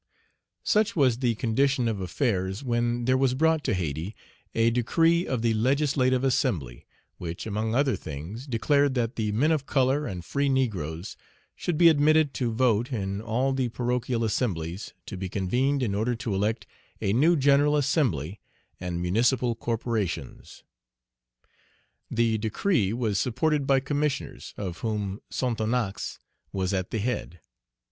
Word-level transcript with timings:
SUCH 0.63 0.95
was 0.95 1.19
the 1.19 1.35
condition 1.35 1.87
of 1.87 2.01
affairs 2.01 2.63
when 2.63 3.05
there 3.05 3.19
was 3.19 3.35
brought 3.35 3.63
to 3.63 3.75
Hayti 3.75 4.15
a 4.55 4.71
decree 4.71 5.27
of 5.27 5.43
the 5.43 5.53
Legislative 5.53 6.23
Assembly 6.23 6.87
which, 7.19 7.45
among 7.45 7.75
other 7.75 7.95
things, 7.95 8.47
declared 8.47 8.95
that 8.95 9.15
the 9.15 9.31
men 9.31 9.51
of 9.51 9.67
color 9.67 10.07
and 10.07 10.25
free 10.25 10.49
negroes 10.49 11.17
should 11.55 11.77
be 11.77 11.87
admitted 11.87 12.33
to 12.33 12.51
vote 12.51 12.91
in 12.91 13.21
all 13.21 13.53
the 13.53 13.69
parochial 13.69 14.23
assemblies 14.23 14.95
to 15.05 15.17
be 15.17 15.29
convened 15.29 15.83
in 15.83 15.93
order 15.93 16.15
to 16.15 16.33
elect 16.33 16.65
a 16.99 17.13
new 17.13 17.35
general 17.35 17.77
assembly 17.77 18.39
and 18.79 19.03
municipal 19.03 19.53
corporations. 19.53 20.63
The 22.09 22.39
decree 22.39 22.91
was 22.91 23.19
supported 23.19 23.67
by 23.67 23.81
Commissioners, 23.81 24.55
of 24.57 24.79
whom 24.79 25.21
Sonthonax 25.29 26.17
was 26.51 26.73
at 26.73 26.89
the 26.89 26.97
head. 26.97 27.39